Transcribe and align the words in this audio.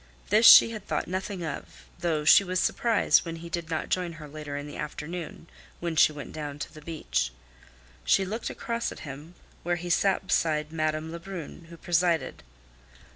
This 0.31 0.47
she 0.47 0.71
had 0.71 0.87
thought 0.87 1.07
nothing 1.07 1.45
of, 1.45 1.85
though 1.99 2.25
she 2.25 2.43
was 2.43 2.59
surprised 2.59 3.23
when 3.23 3.35
he 3.35 3.49
did 3.49 3.69
not 3.69 3.89
join 3.89 4.13
her 4.13 4.27
later 4.27 4.57
in 4.57 4.65
the 4.65 4.75
afternoon, 4.77 5.45
when 5.79 5.95
she 5.95 6.11
went 6.11 6.33
down 6.33 6.57
to 6.57 6.73
the 6.73 6.81
beach. 6.81 7.31
She 8.03 8.25
looked 8.25 8.49
across 8.49 8.91
at 8.91 9.01
him, 9.01 9.35
where 9.61 9.75
he 9.75 9.91
sat 9.91 10.25
beside 10.25 10.73
Madame 10.73 11.11
Lebrun, 11.11 11.65
who 11.69 11.77
presided. 11.77 12.41